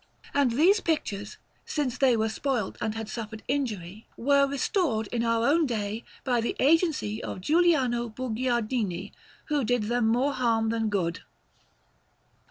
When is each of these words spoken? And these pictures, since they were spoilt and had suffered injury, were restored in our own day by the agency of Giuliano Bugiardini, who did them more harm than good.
And 0.33 0.49
these 0.53 0.79
pictures, 0.79 1.37
since 1.63 1.95
they 1.99 2.17
were 2.17 2.27
spoilt 2.27 2.75
and 2.81 2.95
had 2.95 3.07
suffered 3.07 3.43
injury, 3.47 4.07
were 4.17 4.47
restored 4.47 5.05
in 5.11 5.23
our 5.23 5.45
own 5.47 5.67
day 5.67 6.03
by 6.23 6.41
the 6.41 6.55
agency 6.59 7.23
of 7.23 7.39
Giuliano 7.41 8.09
Bugiardini, 8.09 9.11
who 9.45 9.63
did 9.63 9.83
them 9.83 10.07
more 10.07 10.33
harm 10.33 10.69
than 10.69 10.89
good. 10.89 11.19